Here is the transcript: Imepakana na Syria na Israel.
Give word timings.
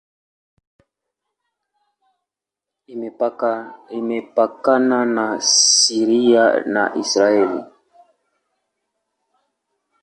Imepakana 3.97 4.99
na 5.15 5.25
Syria 5.79 6.45
na 6.73 6.83
Israel. 7.03 7.53